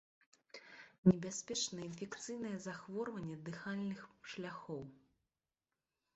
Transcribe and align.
Небяспечнае 1.09 1.83
інфекцыйнае 1.89 2.55
захворванне 2.67 3.35
дыхальных 3.51 3.99
шляхоў. 4.35 4.83